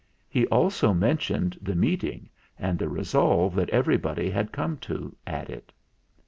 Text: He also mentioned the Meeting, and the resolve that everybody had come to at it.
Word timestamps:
He 0.27 0.47
also 0.47 0.95
mentioned 0.95 1.59
the 1.61 1.75
Meeting, 1.75 2.27
and 2.57 2.79
the 2.79 2.89
resolve 2.89 3.53
that 3.53 3.69
everybody 3.69 4.31
had 4.31 4.51
come 4.51 4.77
to 4.77 5.15
at 5.27 5.51
it. 5.51 5.71